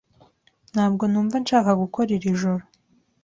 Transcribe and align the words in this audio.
Ntabwo 0.73 1.03
numva 1.11 1.35
nshaka 1.43 1.71
gukora 1.81 2.09
iri 2.17 2.31
joro. 2.39 2.63